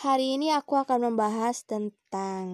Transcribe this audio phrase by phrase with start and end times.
[0.00, 2.48] Hari ini aku akan membahas tentang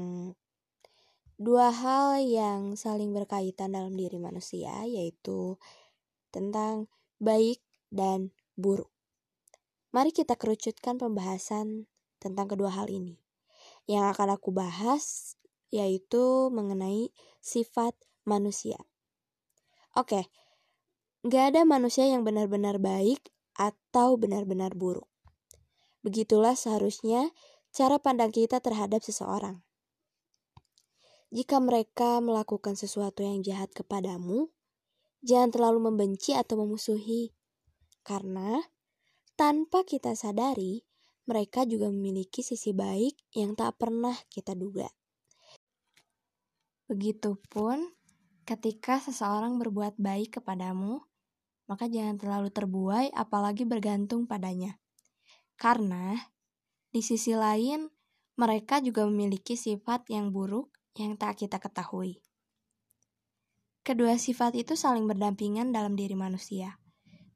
[1.38, 5.54] dua hal yang saling berkaitan dalam diri manusia, yaitu
[6.35, 6.90] tentang
[7.22, 7.62] baik
[7.95, 8.90] dan buruk.
[9.95, 11.87] Mari kita kerucutkan pembahasan
[12.19, 13.23] tentang kedua hal ini.
[13.87, 15.38] Yang akan aku bahas
[15.70, 17.95] yaitu mengenai sifat
[18.27, 18.83] manusia.
[19.95, 20.27] Oke,
[21.23, 25.06] gak ada manusia yang benar-benar baik atau benar-benar buruk.
[26.06, 27.34] Begitulah seharusnya
[27.74, 29.66] cara pandang kita terhadap seseorang.
[31.34, 34.55] Jika mereka melakukan sesuatu yang jahat kepadamu,
[35.27, 37.34] jangan terlalu membenci atau memusuhi,
[38.06, 38.62] karena
[39.34, 40.87] tanpa kita sadari,
[41.27, 44.87] mereka juga memiliki sisi baik yang tak pernah kita duga.
[46.87, 47.82] Begitupun
[48.46, 51.02] ketika seseorang berbuat baik kepadamu,
[51.66, 54.79] maka jangan terlalu terbuai, apalagi bergantung padanya.
[55.56, 56.12] Karena
[56.92, 57.88] di sisi lain,
[58.37, 60.68] mereka juga memiliki sifat yang buruk
[61.01, 62.21] yang tak kita ketahui.
[63.80, 66.77] Kedua sifat itu saling berdampingan dalam diri manusia,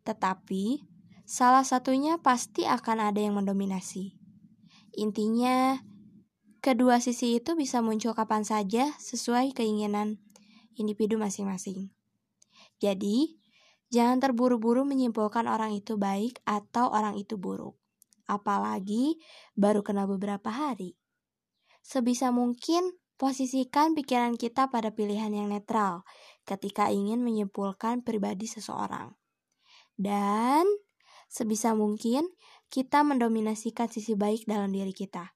[0.05, 0.85] tetapi
[1.25, 4.21] salah satunya pasti akan ada yang mendominasi.
[5.01, 5.81] Intinya,
[6.61, 10.21] kedua sisi itu bisa muncul kapan saja sesuai keinginan
[10.77, 11.89] individu masing-masing.
[12.83, 13.41] Jadi,
[13.89, 17.81] jangan terburu-buru menyimpulkan orang itu baik atau orang itu buruk
[18.31, 19.19] apalagi
[19.59, 20.95] baru kenal beberapa hari.
[21.83, 26.07] Sebisa mungkin posisikan pikiran kita pada pilihan yang netral
[26.47, 29.19] ketika ingin menyimpulkan pribadi seseorang.
[29.99, 30.65] Dan
[31.27, 32.31] sebisa mungkin
[32.71, 35.35] kita mendominasikan sisi baik dalam diri kita.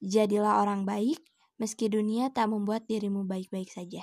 [0.00, 1.20] Jadilah orang baik
[1.60, 4.02] meski dunia tak membuat dirimu baik-baik saja.